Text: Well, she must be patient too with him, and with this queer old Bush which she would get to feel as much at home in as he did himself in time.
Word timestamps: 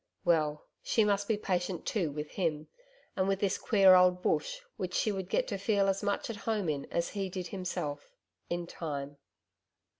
Well, 0.25 0.65
she 0.81 1.03
must 1.03 1.27
be 1.27 1.37
patient 1.37 1.85
too 1.85 2.11
with 2.11 2.31
him, 2.31 2.67
and 3.15 3.27
with 3.27 3.39
this 3.39 3.59
queer 3.59 3.93
old 3.93 4.23
Bush 4.23 4.61
which 4.75 4.95
she 4.95 5.11
would 5.11 5.29
get 5.29 5.47
to 5.49 5.59
feel 5.59 5.87
as 5.87 6.01
much 6.01 6.27
at 6.27 6.37
home 6.47 6.69
in 6.69 6.87
as 6.89 7.09
he 7.09 7.29
did 7.29 7.49
himself 7.49 8.11
in 8.49 8.65
time. 8.65 9.17